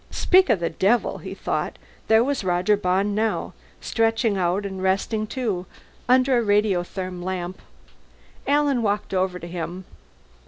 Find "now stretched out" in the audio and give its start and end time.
3.13-4.65